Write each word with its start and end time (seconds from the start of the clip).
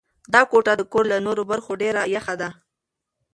دا 0.33 0.41
کوټه 0.51 0.73
د 0.77 0.81
کور 0.91 1.03
له 1.11 1.17
نورو 1.25 1.43
برخو 1.51 1.71
ډېره 1.81 2.01
یخه 2.15 2.35
ده. 2.41 2.49